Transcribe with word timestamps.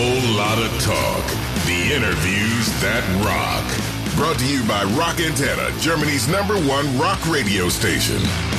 whole 0.00 0.34
lot 0.34 0.58
of 0.58 0.70
talk. 0.80 1.24
The 1.66 1.92
interviews 1.94 2.68
that 2.80 3.04
rock. 3.20 3.66
Brought 4.16 4.38
to 4.38 4.46
you 4.46 4.66
by 4.66 4.84
Rock 4.96 5.16
Antenne, 5.16 5.78
Germany's 5.78 6.26
number 6.26 6.54
one 6.54 6.98
rock 6.98 7.20
radio 7.28 7.68
station. 7.68 8.49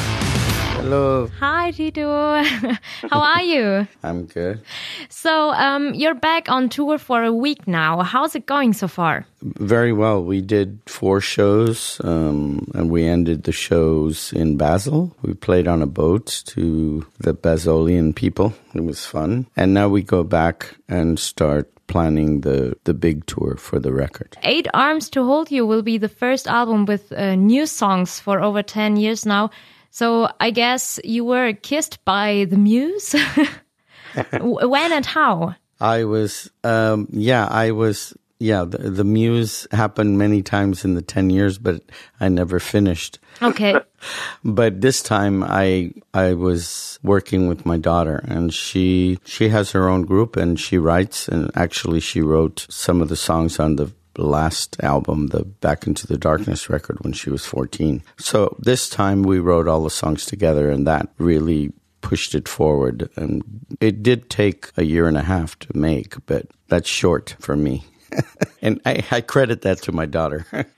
Hello. 0.81 1.29
Hi, 1.39 1.69
Tito. 1.69 2.09
How 3.11 3.21
are 3.21 3.43
you? 3.43 3.87
I'm 4.03 4.25
good. 4.25 4.63
So, 5.09 5.51
um, 5.51 5.93
you're 5.93 6.15
back 6.15 6.49
on 6.49 6.69
tour 6.69 6.97
for 6.97 7.23
a 7.23 7.31
week 7.31 7.67
now. 7.67 8.01
How's 8.01 8.33
it 8.33 8.47
going 8.47 8.73
so 8.73 8.87
far? 8.87 9.27
Very 9.43 9.93
well. 9.93 10.23
We 10.23 10.41
did 10.41 10.79
four 10.87 11.21
shows, 11.21 12.01
um, 12.03 12.67
and 12.73 12.89
we 12.89 13.05
ended 13.05 13.43
the 13.43 13.51
shows 13.51 14.33
in 14.33 14.57
Basel. 14.57 15.15
We 15.21 15.35
played 15.35 15.67
on 15.67 15.83
a 15.83 15.85
boat 15.85 16.41
to 16.47 17.05
the 17.19 17.35
Baselian 17.35 18.15
people. 18.15 18.51
It 18.73 18.83
was 18.83 19.05
fun. 19.05 19.45
And 19.55 19.75
now 19.75 19.87
we 19.87 20.01
go 20.01 20.23
back 20.23 20.75
and 20.89 21.19
start 21.19 21.69
planning 21.85 22.41
the, 22.41 22.75
the 22.85 22.95
big 22.95 23.27
tour 23.27 23.55
for 23.55 23.77
the 23.77 23.93
record. 23.93 24.35
Eight 24.41 24.67
Arms 24.73 25.11
to 25.11 25.23
Hold 25.23 25.51
You 25.51 25.67
will 25.67 25.83
be 25.83 25.99
the 25.99 26.09
first 26.09 26.47
album 26.47 26.85
with 26.85 27.11
uh, 27.11 27.35
new 27.35 27.67
songs 27.67 28.19
for 28.19 28.41
over 28.41 28.63
10 28.63 28.95
years 28.95 29.27
now. 29.27 29.51
So 29.91 30.29
I 30.39 30.51
guess 30.51 30.99
you 31.03 31.25
were 31.25 31.51
kissed 31.53 32.03
by 32.05 32.47
the 32.49 32.57
muse? 32.57 33.13
when 34.39 34.91
and 34.93 35.05
how? 35.05 35.55
I 35.81 36.05
was, 36.05 36.49
um, 36.63 37.07
yeah, 37.11 37.45
I 37.45 37.71
was, 37.71 38.13
yeah, 38.39 38.63
the, 38.63 38.77
the 38.77 39.03
muse 39.03 39.67
happened 39.71 40.17
many 40.17 40.43
times 40.43 40.85
in 40.85 40.95
the 40.95 41.01
10 41.01 41.29
years, 41.29 41.57
but 41.57 41.81
I 42.21 42.29
never 42.29 42.59
finished. 42.59 43.19
Okay. 43.41 43.75
but 44.45 44.79
this 44.79 45.03
time 45.03 45.43
I, 45.43 45.91
I 46.13 46.35
was 46.35 46.97
working 47.03 47.49
with 47.49 47.65
my 47.65 47.77
daughter 47.77 48.23
and 48.25 48.53
she, 48.53 49.19
she 49.25 49.49
has 49.49 49.71
her 49.71 49.89
own 49.89 50.03
group 50.03 50.37
and 50.37 50.57
she 50.57 50.77
writes 50.77 51.27
and 51.27 51.51
actually 51.55 51.99
she 51.99 52.21
wrote 52.21 52.65
some 52.69 53.01
of 53.01 53.09
the 53.09 53.17
songs 53.17 53.59
on 53.59 53.75
the 53.75 53.91
last 54.23 54.81
album, 54.81 55.27
the 55.27 55.43
Back 55.43 55.87
into 55.87 56.07
the 56.07 56.17
Darkness 56.17 56.69
record, 56.69 56.99
when 57.01 57.13
she 57.13 57.29
was 57.29 57.45
14. 57.45 58.03
So 58.17 58.55
this 58.59 58.89
time 58.89 59.23
we 59.23 59.39
wrote 59.39 59.67
all 59.67 59.83
the 59.83 59.89
songs 59.89 60.25
together, 60.25 60.69
and 60.69 60.87
that 60.87 61.09
really 61.17 61.71
pushed 62.01 62.35
it 62.35 62.47
forward. 62.47 63.09
And 63.15 63.43
it 63.79 64.03
did 64.03 64.29
take 64.29 64.71
a 64.77 64.83
year 64.83 65.07
and 65.07 65.17
a 65.17 65.23
half 65.23 65.57
to 65.59 65.77
make, 65.77 66.15
but 66.25 66.47
that's 66.67 66.89
short 66.89 67.35
for 67.39 67.55
me. 67.55 67.83
and 68.61 68.81
I, 68.85 69.03
I, 69.09 69.21
credit 69.21 69.61
that 69.61 69.81
to 69.83 69.91
my 69.91 70.05
daughter. 70.05 70.45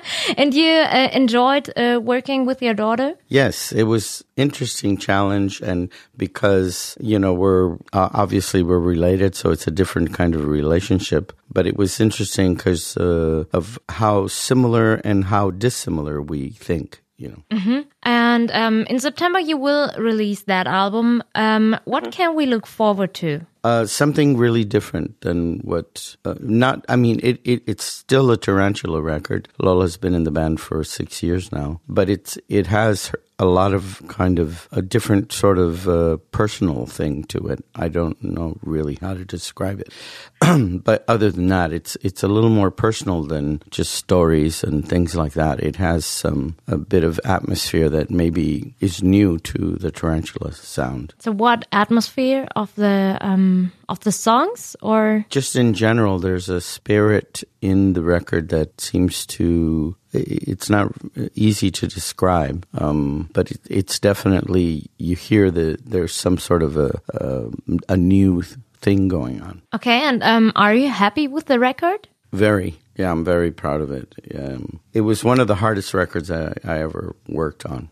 and 0.36 0.54
you 0.54 0.70
uh, 0.70 1.08
enjoyed 1.12 1.70
uh, 1.76 2.00
working 2.02 2.46
with 2.46 2.62
your 2.62 2.74
daughter? 2.74 3.14
Yes, 3.28 3.72
it 3.72 3.84
was 3.84 4.24
interesting 4.36 4.96
challenge, 4.96 5.60
and 5.60 5.90
because 6.16 6.96
you 7.00 7.18
know 7.18 7.32
we're 7.32 7.74
uh, 7.92 8.08
obviously 8.12 8.62
we're 8.62 8.78
related, 8.78 9.34
so 9.34 9.50
it's 9.50 9.66
a 9.66 9.70
different 9.70 10.12
kind 10.12 10.34
of 10.34 10.46
relationship. 10.46 11.32
But 11.52 11.66
it 11.66 11.76
was 11.76 12.00
interesting 12.00 12.54
because 12.54 12.96
uh, 12.96 13.44
of 13.52 13.78
how 13.88 14.26
similar 14.26 14.94
and 15.04 15.24
how 15.24 15.50
dissimilar 15.50 16.22
we 16.22 16.50
think. 16.50 17.01
You 17.22 17.28
know. 17.28 17.56
Mm-hmm. 17.56 17.80
And 18.02 18.50
um, 18.50 18.82
in 18.90 18.98
September, 18.98 19.38
you 19.38 19.56
will 19.56 19.92
release 19.96 20.42
that 20.42 20.66
album. 20.66 21.22
Um, 21.36 21.78
what 21.84 22.10
can 22.10 22.34
we 22.34 22.46
look 22.46 22.66
forward 22.66 23.14
to? 23.14 23.46
Uh, 23.62 23.86
something 23.86 24.36
really 24.36 24.64
different 24.64 25.20
than 25.20 25.60
what. 25.60 26.16
Uh, 26.24 26.34
not, 26.40 26.84
I 26.88 26.96
mean, 26.96 27.20
it, 27.22 27.40
it 27.44 27.62
it's 27.66 27.84
still 27.84 28.32
a 28.32 28.36
tarantula 28.36 29.00
record. 29.00 29.48
Lola's 29.60 29.96
been 29.96 30.14
in 30.14 30.24
the 30.24 30.32
band 30.32 30.60
for 30.60 30.82
six 30.82 31.22
years 31.22 31.52
now, 31.52 31.80
but 31.88 32.10
it's 32.10 32.36
it 32.48 32.66
has 32.66 33.12
a 33.42 33.44
lot 33.44 33.74
of 33.74 34.00
kind 34.06 34.38
of 34.38 34.68
a 34.70 34.80
different 34.80 35.32
sort 35.32 35.58
of 35.58 35.88
uh, 35.88 36.16
personal 36.30 36.86
thing 36.86 37.24
to 37.24 37.48
it. 37.48 37.58
I 37.74 37.88
don't 37.88 38.22
know 38.22 38.56
really 38.62 38.98
how 39.00 39.14
to 39.14 39.24
describe 39.24 39.80
it, 39.80 39.92
but 40.84 41.04
other 41.08 41.32
than 41.32 41.48
that, 41.48 41.72
it's 41.72 41.96
it's 42.02 42.22
a 42.22 42.28
little 42.28 42.50
more 42.50 42.70
personal 42.70 43.24
than 43.24 43.60
just 43.68 43.94
stories 43.94 44.62
and 44.62 44.88
things 44.88 45.16
like 45.16 45.32
that. 45.32 45.58
It 45.58 45.74
has 45.74 46.06
some 46.06 46.56
a 46.68 46.78
bit 46.78 47.02
of 47.02 47.18
atmosphere 47.24 47.90
that 47.90 48.10
maybe 48.10 48.76
is 48.78 49.02
new 49.02 49.38
to 49.40 49.74
the 49.74 49.90
tarantula 49.90 50.52
sound. 50.52 51.12
So, 51.18 51.32
what 51.32 51.66
atmosphere 51.72 52.46
of 52.54 52.72
the 52.76 53.18
um, 53.20 53.72
of 53.88 53.98
the 54.00 54.12
songs, 54.12 54.76
or 54.80 55.26
just 55.30 55.56
in 55.56 55.74
general? 55.74 56.20
There's 56.20 56.48
a 56.48 56.60
spirit 56.60 57.42
in 57.62 57.94
the 57.94 58.02
record 58.02 58.50
that 58.50 58.80
seems 58.80 59.24
to. 59.26 59.96
It's 60.12 60.68
not 60.68 60.92
easy 61.34 61.70
to 61.70 61.86
describe, 61.86 62.66
um, 62.74 63.30
but 63.32 63.50
it, 63.50 63.60
it's 63.70 63.98
definitely 63.98 64.90
you 64.98 65.16
hear 65.16 65.50
that 65.50 65.86
there's 65.86 66.14
some 66.14 66.36
sort 66.36 66.62
of 66.62 66.76
a 66.76 67.00
a, 67.14 67.48
a 67.88 67.96
new 67.96 68.42
thing 68.82 69.08
going 69.08 69.40
on. 69.40 69.62
Okay, 69.72 70.02
and 70.02 70.22
um, 70.22 70.52
are 70.54 70.74
you 70.74 70.90
happy 70.90 71.28
with 71.28 71.46
the 71.46 71.58
record? 71.58 72.08
Very. 72.32 72.76
Yeah, 72.96 73.10
I'm 73.10 73.24
very 73.24 73.50
proud 73.50 73.80
of 73.80 73.90
it. 73.90 74.14
Um, 74.34 74.80
it 74.92 75.00
was 75.00 75.24
one 75.24 75.40
of 75.40 75.46
the 75.46 75.54
hardest 75.54 75.94
records 75.94 76.30
I, 76.30 76.52
I 76.62 76.80
ever 76.80 77.16
worked 77.26 77.64
on. 77.64 77.88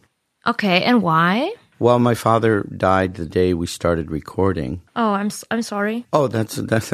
Okay, 0.47 0.83
and 0.83 1.03
why? 1.03 1.55
Well, 1.81 1.99
my 1.99 2.15
father 2.15 2.63
died 2.65 3.15
the 3.15 3.25
day 3.25 3.55
we 3.55 3.67
started 3.67 4.11
recording. 4.11 4.83
Oh, 4.95 5.13
I'm 5.13 5.31
I'm 5.51 5.63
sorry. 5.63 6.05
Oh, 6.13 6.29
that's 6.29 6.57
that's 6.57 6.93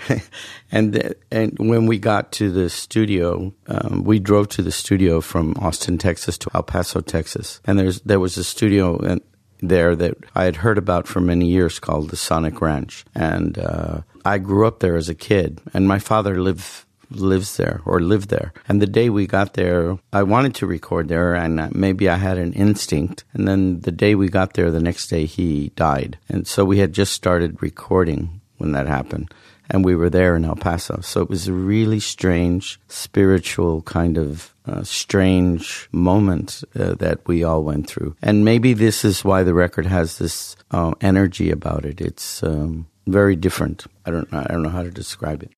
and 0.72 1.14
and 1.30 1.56
when 1.58 1.86
we 1.86 2.00
got 2.00 2.32
to 2.32 2.50
the 2.50 2.68
studio, 2.68 3.54
um, 3.68 4.02
we 4.02 4.18
drove 4.18 4.48
to 4.48 4.62
the 4.62 4.72
studio 4.72 5.20
from 5.20 5.54
Austin, 5.60 5.98
Texas, 5.98 6.36
to 6.38 6.50
El 6.52 6.64
Paso, 6.64 7.00
Texas, 7.00 7.60
and 7.64 7.78
there's 7.78 8.00
there 8.00 8.18
was 8.18 8.36
a 8.36 8.44
studio 8.44 8.98
and 8.98 9.20
there 9.60 9.94
that 9.94 10.16
I 10.34 10.44
had 10.44 10.56
heard 10.56 10.78
about 10.78 11.06
for 11.06 11.20
many 11.20 11.46
years 11.46 11.78
called 11.78 12.10
the 12.10 12.16
Sonic 12.16 12.60
Ranch, 12.60 13.04
and 13.14 13.56
uh, 13.56 14.00
I 14.24 14.38
grew 14.38 14.66
up 14.66 14.80
there 14.80 14.96
as 14.96 15.08
a 15.08 15.14
kid, 15.14 15.60
and 15.72 15.86
my 15.86 16.00
father 16.00 16.42
lived 16.42 16.84
lives 17.10 17.56
there 17.56 17.80
or 17.84 18.00
lived 18.00 18.28
there. 18.28 18.52
And 18.68 18.80
the 18.80 18.86
day 18.86 19.10
we 19.10 19.26
got 19.26 19.54
there, 19.54 19.98
I 20.12 20.22
wanted 20.22 20.54
to 20.56 20.66
record 20.66 21.08
there 21.08 21.34
and 21.34 21.74
maybe 21.74 22.08
I 22.08 22.16
had 22.16 22.38
an 22.38 22.52
instinct. 22.52 23.24
And 23.34 23.46
then 23.46 23.80
the 23.80 23.92
day 23.92 24.14
we 24.14 24.28
got 24.28 24.54
there, 24.54 24.70
the 24.70 24.80
next 24.80 25.08
day 25.08 25.26
he 25.26 25.70
died. 25.70 26.18
And 26.28 26.46
so 26.46 26.64
we 26.64 26.78
had 26.78 26.92
just 26.92 27.12
started 27.12 27.62
recording 27.62 28.40
when 28.58 28.72
that 28.72 28.86
happened. 28.86 29.32
And 29.70 29.84
we 29.84 29.94
were 29.94 30.08
there 30.08 30.34
in 30.34 30.46
El 30.46 30.56
Paso. 30.56 31.00
So 31.02 31.20
it 31.20 31.28
was 31.28 31.46
a 31.46 31.52
really 31.52 32.00
strange, 32.00 32.80
spiritual 32.88 33.82
kind 33.82 34.16
of 34.16 34.54
uh, 34.64 34.82
strange 34.82 35.88
moment 35.92 36.64
uh, 36.74 36.94
that 36.94 37.26
we 37.26 37.44
all 37.44 37.62
went 37.62 37.86
through. 37.86 38.16
And 38.22 38.46
maybe 38.46 38.72
this 38.72 39.04
is 39.04 39.24
why 39.24 39.42
the 39.42 39.52
record 39.52 39.84
has 39.84 40.16
this 40.18 40.56
uh, 40.70 40.94
energy 41.02 41.50
about 41.50 41.84
it. 41.84 42.00
It's 42.00 42.42
um, 42.42 42.86
very 43.10 43.36
different. 43.36 43.86
I 44.06 44.10
don't 44.10 44.32
I 44.32 44.44
don't 44.44 44.62
know 44.62 44.68
how 44.70 44.82
to 44.82 44.90
describe 44.90 45.42
it. 45.42 45.50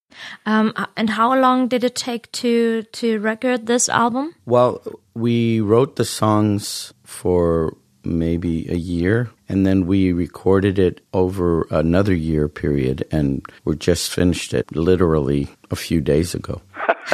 Um, 0.47 0.73
and 0.97 1.11
how 1.11 1.35
long 1.39 1.69
did 1.69 1.85
it 1.85 1.95
take 1.95 2.31
to 2.33 2.83
to 2.83 3.19
record 3.21 3.67
this 3.67 3.89
album? 3.89 4.35
Well, 4.47 4.83
we 5.15 5.61
wrote 5.61 5.97
the 5.97 6.05
songs 6.05 6.93
for 7.05 7.77
maybe 8.03 8.67
a 8.71 8.77
year 8.77 9.31
and 9.49 9.67
then 9.67 9.87
we 9.87 10.13
recorded 10.13 10.79
it 10.79 11.03
over 11.13 11.67
another 11.71 12.15
year 12.15 12.49
period 12.49 13.05
and 13.11 13.45
we 13.65 13.77
just 13.77 14.11
finished 14.11 14.55
it 14.55 14.75
literally 14.75 15.49
a 15.71 15.77
few 15.77 16.01
days 16.01 16.35
ago. 16.35 16.63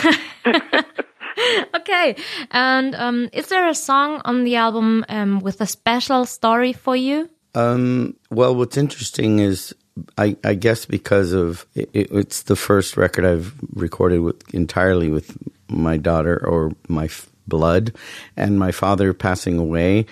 okay. 1.74 2.16
And 2.50 2.94
um, 2.94 3.28
is 3.32 3.48
there 3.48 3.68
a 3.68 3.74
song 3.74 4.20
on 4.24 4.44
the 4.44 4.56
album 4.56 5.04
um, 5.08 5.40
with 5.40 5.60
a 5.60 5.66
special 5.66 6.24
story 6.24 6.72
for 6.72 6.96
you? 6.96 7.30
Um, 7.54 8.16
well, 8.30 8.54
what's 8.54 8.76
interesting 8.76 9.38
is 9.38 9.74
I, 10.18 10.36
I 10.44 10.54
guess 10.54 10.84
because 10.84 11.32
of 11.32 11.66
it, 11.74 11.90
it's 11.94 12.42
the 12.42 12.56
first 12.56 12.96
record 12.96 13.24
I've 13.24 13.54
recorded 13.74 14.20
with 14.20 14.54
entirely 14.54 15.10
with 15.10 15.36
my 15.68 15.96
daughter 15.96 16.44
or 16.46 16.72
my 16.88 17.08
blood 17.46 17.94
and 18.36 18.58
my 18.58 18.72
father 18.72 19.12
passing 19.12 19.58
away, 19.58 20.06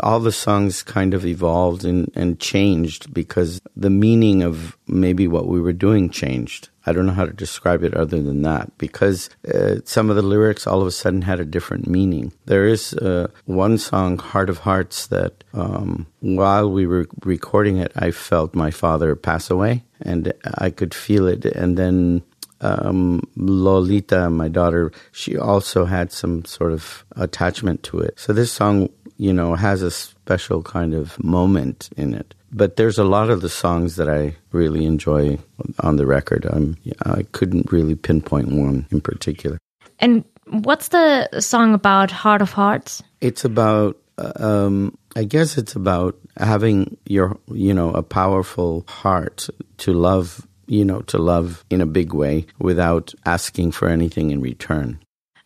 all 0.00 0.20
the 0.20 0.32
songs 0.32 0.82
kind 0.82 1.14
of 1.14 1.24
evolved 1.24 1.84
and, 1.84 2.10
and 2.14 2.40
changed 2.40 3.12
because 3.12 3.60
the 3.76 3.90
meaning 3.90 4.42
of 4.42 4.76
maybe 4.86 5.28
what 5.28 5.46
we 5.46 5.60
were 5.60 5.72
doing 5.72 6.10
changed. 6.10 6.68
I 6.88 6.92
don't 6.92 7.04
know 7.04 7.12
how 7.12 7.26
to 7.26 7.32
describe 7.32 7.84
it 7.84 7.92
other 7.92 8.22
than 8.22 8.40
that 8.42 8.76
because 8.78 9.28
uh, 9.54 9.76
some 9.84 10.08
of 10.08 10.16
the 10.16 10.22
lyrics 10.22 10.66
all 10.66 10.80
of 10.80 10.86
a 10.86 10.90
sudden 10.90 11.20
had 11.20 11.38
a 11.38 11.44
different 11.44 11.86
meaning. 11.86 12.32
There 12.46 12.66
is 12.66 12.94
uh, 12.94 13.28
one 13.44 13.76
song, 13.76 14.16
Heart 14.16 14.48
of 14.48 14.58
Hearts, 14.58 15.06
that 15.08 15.44
um, 15.52 16.06
while 16.20 16.70
we 16.70 16.86
were 16.86 17.06
recording 17.24 17.76
it, 17.76 17.92
I 17.94 18.10
felt 18.10 18.54
my 18.54 18.70
father 18.70 19.14
pass 19.14 19.50
away 19.50 19.84
and 20.00 20.32
I 20.56 20.70
could 20.70 20.94
feel 20.94 21.26
it. 21.26 21.44
And 21.44 21.76
then 21.76 22.22
um, 22.62 23.22
Lolita, 23.36 24.30
my 24.30 24.48
daughter, 24.48 24.90
she 25.12 25.36
also 25.36 25.84
had 25.84 26.10
some 26.10 26.46
sort 26.46 26.72
of 26.72 27.04
attachment 27.16 27.82
to 27.84 27.98
it. 28.00 28.18
So 28.18 28.32
this 28.32 28.50
song, 28.50 28.88
you 29.18 29.34
know, 29.34 29.54
has 29.56 29.82
a 29.82 29.90
special 29.90 30.62
kind 30.62 30.94
of 30.94 31.22
moment 31.22 31.90
in 31.98 32.14
it. 32.14 32.34
But 32.50 32.76
there's 32.76 32.98
a 32.98 33.04
lot 33.04 33.30
of 33.30 33.42
the 33.42 33.48
songs 33.48 33.96
that 33.96 34.08
I 34.08 34.36
really 34.52 34.84
enjoy 34.84 35.38
on 35.80 35.96
the 35.96 36.06
record. 36.06 36.46
I'm, 36.46 36.76
I 37.04 37.24
couldn't 37.32 37.70
really 37.70 37.94
pinpoint 37.94 38.52
one 38.52 38.86
in 38.90 39.00
particular. 39.00 39.58
And 39.98 40.24
what's 40.46 40.88
the 40.88 41.28
song 41.40 41.74
about, 41.74 42.10
Heart 42.10 42.42
of 42.42 42.52
Hearts? 42.52 43.02
It's 43.20 43.44
about, 43.44 43.98
um, 44.36 44.96
I 45.14 45.24
guess 45.24 45.58
it's 45.58 45.76
about 45.76 46.16
having 46.38 46.96
your, 47.06 47.38
you 47.48 47.74
know, 47.74 47.92
a 47.92 48.02
powerful 48.02 48.84
heart 48.88 49.48
to 49.78 49.92
love 49.92 50.46
you 50.68 50.84
know, 50.84 51.00
to 51.00 51.18
love 51.18 51.64
in 51.70 51.80
a 51.80 51.86
big 51.86 52.12
way 52.12 52.46
without 52.58 53.14
asking 53.24 53.72
for 53.72 53.88
anything 53.88 54.30
in 54.30 54.40
return. 54.40 55.00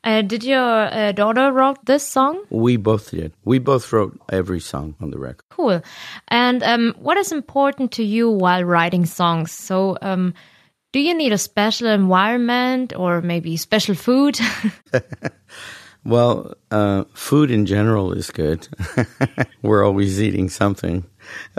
Uh, 0.04 0.22
did 0.22 0.42
your 0.42 0.58
uh, 0.58 1.12
daughter 1.12 1.52
wrote 1.52 1.84
this 1.84 2.06
song? 2.06 2.42
We 2.50 2.76
both 2.76 3.10
did. 3.10 3.32
We 3.44 3.58
both 3.58 3.92
wrote 3.92 4.18
every 4.30 4.60
song 4.60 4.96
on 5.00 5.10
the 5.10 5.18
record. 5.18 5.44
Cool. 5.50 5.80
And 6.28 6.62
um, 6.62 6.94
what 6.98 7.16
is 7.16 7.30
important 7.30 7.92
to 7.92 8.04
you 8.04 8.28
while 8.28 8.64
writing 8.64 9.06
songs? 9.06 9.52
So, 9.52 9.96
um, 10.02 10.34
do 10.92 11.00
you 11.00 11.14
need 11.14 11.32
a 11.32 11.38
special 11.38 11.88
environment 11.88 12.94
or 12.94 13.22
maybe 13.22 13.56
special 13.56 13.94
food? 13.94 14.38
well, 16.04 16.52
uh, 16.70 17.04
food 17.14 17.50
in 17.50 17.64
general 17.64 18.12
is 18.12 18.30
good. 18.30 18.68
We're 19.62 19.84
always 19.84 20.20
eating 20.20 20.48
something 20.48 21.04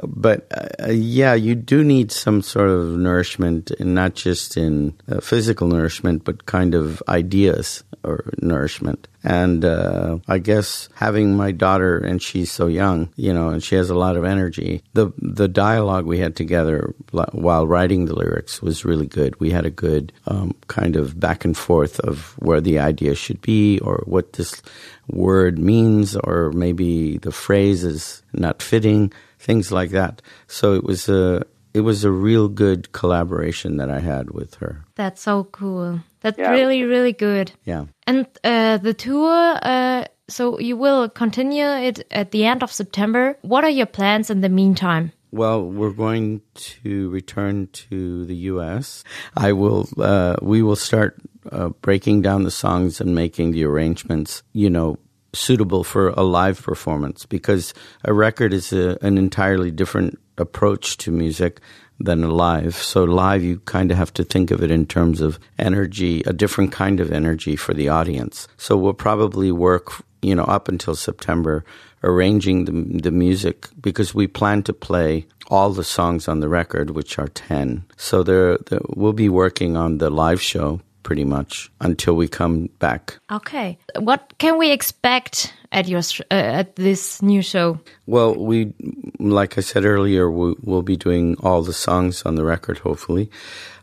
but 0.04 0.48
uh, 0.51 0.92
yeah, 0.92 1.33
you 1.33 1.56
do 1.56 1.83
need 1.83 2.12
some 2.12 2.42
sort 2.42 2.69
of 2.69 2.88
nourishment, 2.98 3.71
and 3.71 3.94
not 3.94 4.15
just 4.15 4.57
in 4.57 4.94
uh, 5.12 5.19
physical 5.19 5.68
nourishment, 5.68 6.24
but 6.24 6.45
kind 6.45 6.75
of 6.75 7.01
ideas 7.07 7.83
or 8.04 8.31
nourishment. 8.42 9.07
And 9.24 9.63
uh, 9.63 10.18
I 10.27 10.39
guess 10.39 10.89
having 10.95 11.38
my 11.38 11.51
daughter, 11.51 11.98
and 11.98 12.21
she's 12.21 12.51
so 12.51 12.68
young, 12.68 13.10
you 13.15 13.33
know, 13.33 13.50
and 13.50 13.63
she 13.63 13.75
has 13.75 13.89
a 13.89 13.95
lot 13.95 14.18
of 14.18 14.25
energy. 14.25 14.83
The 14.94 15.13
the 15.18 15.48
dialogue 15.48 16.06
we 16.06 16.19
had 16.19 16.36
together 16.36 16.94
while 17.12 17.66
writing 17.66 18.06
the 18.06 18.16
lyrics 18.16 18.62
was 18.62 18.83
really 18.83 19.07
good. 19.07 19.39
We 19.39 19.51
had 19.51 19.66
a 19.66 19.71
good 19.71 20.12
um, 20.27 20.56
kind 20.68 20.98
of 20.98 21.19
back 21.19 21.45
and 21.45 21.56
forth 21.56 22.00
of 22.01 22.33
where 22.39 22.59
the 22.59 22.80
idea 22.80 23.16
should 23.16 23.42
be, 23.42 23.80
or 23.80 24.04
what 24.06 24.33
this 24.33 24.62
word 25.07 25.57
means, 25.57 26.18
or 26.18 26.51
maybe 26.51 27.18
the 27.19 27.31
phrase 27.31 27.83
is 27.86 28.24
not 28.33 28.62
fitting 28.62 29.13
things 29.44 29.72
like 29.72 29.92
that. 29.92 30.22
So 30.48 30.74
it 30.74 30.84
was 30.84 31.10
a 31.10 31.45
it 31.74 31.81
was 31.81 32.04
a 32.04 32.12
real 32.12 32.48
good 32.48 32.92
collaboration 32.92 33.78
that 33.78 33.90
I 33.90 34.00
had 34.00 34.31
with 34.31 34.56
her. 34.56 34.86
That's 34.95 35.22
so 35.22 35.45
cool. 35.45 36.00
That's 36.22 36.38
yeah. 36.38 36.51
really 36.51 36.84
really 36.84 37.13
good. 37.13 37.51
Yeah. 37.66 37.86
And 38.07 38.25
uh, 38.44 38.78
the 38.78 38.94
tour. 38.94 39.60
Uh, 39.62 40.06
so 40.30 40.57
you 40.57 40.78
will 40.78 41.10
continue 41.10 41.66
it 41.66 42.07
at 42.10 42.31
the 42.31 42.45
end 42.45 42.63
of 42.63 42.72
September. 42.72 43.38
What 43.42 43.66
are 43.66 43.69
your 43.69 43.86
plans 43.86 44.30
in 44.30 44.40
the 44.42 44.50
meantime? 44.50 45.12
Well, 45.31 45.66
we're 45.66 45.92
going 45.92 46.42
to 46.54 47.10
return 47.10 47.68
to 47.90 48.24
the 48.25 48.36
U.S. 48.54 49.04
I 49.36 49.51
will. 49.51 49.90
Uh, 49.98 50.36
we 50.42 50.62
will 50.62 50.75
start 50.75 51.19
uh, 51.51 51.69
breaking 51.81 52.22
down 52.22 52.44
the 52.44 52.51
songs 52.51 53.01
and 53.01 53.16
making 53.16 53.51
the 53.51 53.66
arrangements. 53.66 54.44
You 54.54 54.69
know, 54.69 55.00
suitable 55.33 55.83
for 55.83 56.09
a 56.09 56.24
live 56.24 56.62
performance 56.62 57.25
because 57.25 57.74
a 58.03 58.13
record 58.13 58.53
is 58.53 58.71
a, 58.71 58.97
an 59.01 59.18
entirely 59.18 59.71
different 59.71 60.19
approach 60.38 60.97
to 60.97 61.12
music 61.12 61.59
than 62.00 62.24
a 62.24 62.31
live. 62.31 62.75
So 62.75 63.03
live, 63.03 63.44
you 63.44 63.59
kind 63.59 63.91
of 63.91 63.97
have 63.97 64.13
to 64.13 64.24
think 64.24 64.51
of 64.51 64.63
it 64.63 64.71
in 64.71 64.85
terms 64.85 65.21
of 65.21 65.39
energy, 65.57 66.21
a 66.25 66.33
different 66.33 66.71
kind 66.71 67.00
of 67.00 67.12
energy 67.12 67.56
for 67.56 67.74
the 67.74 67.89
audience. 67.89 68.47
So 68.57 68.77
we'll 68.77 68.94
probably 68.94 69.51
work, 69.51 70.03
you 70.21 70.35
know, 70.35 70.44
up 70.44 70.68
until 70.68 70.95
September 70.95 71.63
arranging 72.03 72.65
the, 72.65 73.01
the 73.01 73.12
music 73.12 73.69
because 73.80 74.13
we 74.13 74.27
plan 74.27 74.63
to 74.63 74.74
play 74.74 75.25
all 75.47 75.69
the 75.69 75.83
songs 75.83 76.27
on 76.27 76.39
the 76.39 76.50
record, 76.50 76.91
which 76.91 77.18
are 77.18 77.27
10. 77.27 77.85
So 77.95 78.24
there, 78.24 78.57
there 78.69 78.81
we'll 78.89 79.13
be 79.13 79.30
working 79.30 79.77
on 79.77 80.00
the 80.00 80.09
live 80.09 80.41
show 80.41 80.81
pretty 81.04 81.26
much 81.26 81.72
until 81.82 82.16
we 82.16 82.28
come 82.28 82.70
back. 82.80 83.20
Okay. 83.32 83.78
What 84.00 84.34
can 84.38 84.58
we 84.58 84.72
expect 84.72 85.54
at 85.72 85.88
your 85.88 86.02
uh, 86.32 86.60
at 86.60 86.76
this 86.76 87.22
new 87.22 87.42
show? 87.42 87.80
Well, 88.06 88.36
we 88.36 88.74
like 89.20 89.58
I 89.58 89.62
said 89.62 89.86
earlier, 89.86 90.30
we, 90.32 90.56
will 90.62 90.84
be 90.84 90.96
doing 90.96 91.36
all 91.42 91.62
the 91.62 91.74
songs 91.74 92.24
on 92.24 92.36
the 92.36 92.44
record 92.44 92.80
hopefully. 92.80 93.30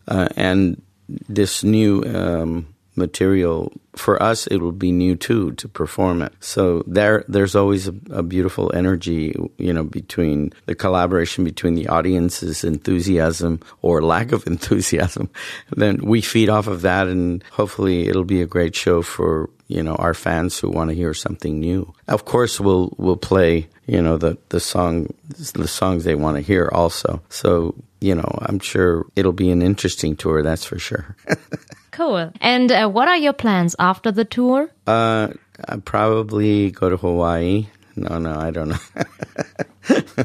Uh, 0.08 0.28
and 0.36 0.82
this 1.28 1.62
new 1.62 2.02
um, 2.04 2.66
material. 2.96 3.72
For 3.94 4.22
us 4.22 4.46
it 4.46 4.58
will 4.58 4.72
be 4.72 4.92
new 4.92 5.16
too 5.16 5.52
to 5.52 5.68
perform 5.68 6.22
it. 6.22 6.32
So 6.40 6.82
there 6.86 7.24
there's 7.28 7.54
always 7.54 7.88
a, 7.88 7.94
a, 8.10 8.22
beautiful 8.22 8.70
energy 8.74 9.34
you 9.58 9.72
know 9.72 9.84
between 9.84 10.52
the 10.66 10.74
collaboration 10.74 11.44
between 11.44 11.74
the 11.74 11.88
audience's 11.88 12.64
enthusiasm 12.64 13.60
or 13.82 14.02
lack 14.02 14.32
of 14.32 14.46
enthusiasm. 14.54 15.30
Then 15.76 15.98
we 15.98 16.20
feed 16.20 16.48
off 16.48 16.66
of 16.66 16.82
that 16.82 17.08
and 17.08 17.42
hopefully 17.52 18.08
it'll 18.08 18.24
be 18.24 18.42
a 18.42 18.46
great 18.46 18.74
show 18.74 19.02
for 19.02 19.50
you 19.68 19.82
know 19.82 19.94
our 19.96 20.14
fans 20.14 20.58
who 20.58 20.70
want 20.70 20.90
to 20.90 20.96
hear 20.96 21.14
something 21.14 21.58
new. 21.58 21.92
Of 22.08 22.24
course 22.24 22.60
we'll 22.60 22.94
we'll 22.96 23.16
play 23.16 23.68
you 23.86 24.02
know 24.02 24.16
the 24.16 24.38
the 24.50 24.60
song 24.60 25.12
the 25.28 25.68
songs 25.68 26.04
they 26.04 26.14
want 26.14 26.36
to 26.36 26.42
hear 26.42 26.70
also. 26.72 27.22
So 27.28 27.74
you 28.00 28.14
know 28.14 28.38
i'm 28.42 28.58
sure 28.58 29.06
it'll 29.14 29.32
be 29.32 29.50
an 29.50 29.62
interesting 29.62 30.16
tour 30.16 30.42
that's 30.42 30.64
for 30.64 30.78
sure 30.78 31.16
Cool. 31.90 32.32
And 32.40 32.70
uh, 32.70 32.88
what 32.88 33.08
are 33.08 33.16
your 33.16 33.32
plans 33.32 33.74
after 33.78 34.10
the 34.10 34.24
tour? 34.24 34.70
Uh, 34.86 35.28
i 35.68 35.76
probably 35.76 36.70
go 36.70 36.88
to 36.88 36.96
Hawaii. 36.96 37.66
No, 37.96 38.18
no, 38.18 38.38
I 38.38 38.50
don't 38.50 38.68
know. 38.68 40.24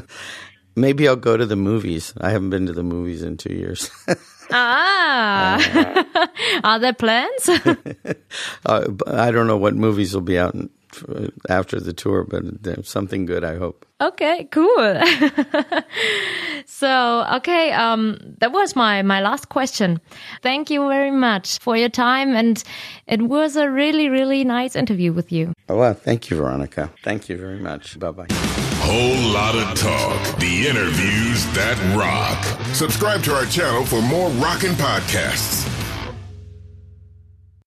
Maybe 0.76 1.08
I'll 1.08 1.16
go 1.16 1.36
to 1.36 1.46
the 1.46 1.56
movies. 1.56 2.12
I 2.20 2.30
haven't 2.30 2.50
been 2.50 2.66
to 2.66 2.72
the 2.72 2.82
movies 2.82 3.22
in 3.22 3.36
two 3.36 3.54
years. 3.54 3.90
ah, 4.52 6.04
uh, 6.14 6.26
are 6.64 6.78
there 6.78 6.94
plans? 6.94 7.48
uh, 8.66 8.88
I 9.06 9.30
don't 9.30 9.46
know 9.46 9.56
what 9.56 9.74
movies 9.74 10.14
will 10.14 10.22
be 10.22 10.38
out 10.38 10.54
in, 10.54 10.70
after 11.48 11.80
the 11.80 11.92
tour, 11.92 12.24
but 12.24 12.86
something 12.86 13.26
good, 13.26 13.44
I 13.44 13.56
hope. 13.56 13.86
Okay, 14.00 14.48
cool. 14.50 15.00
so, 16.66 17.26
okay, 17.36 17.72
um, 17.72 18.18
that 18.38 18.52
was 18.52 18.76
my, 18.76 19.02
my 19.02 19.20
last 19.20 19.48
question. 19.48 20.00
Thank 20.42 20.70
you 20.70 20.88
very 20.88 21.10
much 21.10 21.58
for 21.58 21.76
your 21.76 21.88
time. 21.88 22.34
And 22.34 22.62
it 23.06 23.22
was 23.22 23.56
a 23.56 23.70
really, 23.70 24.08
really 24.08 24.44
nice 24.44 24.76
interview 24.76 25.12
with 25.12 25.32
you. 25.32 25.52
Oh, 25.68 25.76
well, 25.76 25.94
thank 25.94 26.30
you, 26.30 26.36
Veronica. 26.36 26.90
Thank 27.02 27.28
you 27.28 27.36
very 27.36 27.60
much. 27.60 27.98
Bye 27.98 28.10
bye. 28.10 28.55
Whole 28.88 29.32
lot 29.32 29.56
of 29.56 29.76
talk. 29.76 30.38
The 30.38 30.68
interviews 30.68 31.44
that 31.54 31.76
rock. 31.98 32.40
Subscribe 32.72 33.20
to 33.24 33.34
our 33.34 33.44
channel 33.46 33.84
for 33.84 34.00
more 34.00 34.30
rockin' 34.30 34.74
podcasts. 34.74 35.75